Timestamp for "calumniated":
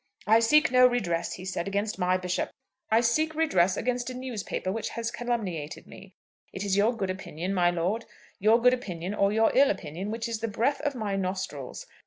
5.11-5.85